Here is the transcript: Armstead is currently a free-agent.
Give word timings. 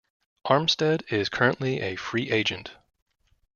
Armstead 0.47 1.13
is 1.13 1.29
currently 1.29 1.79
a 1.79 1.95
free-agent. 1.95 2.71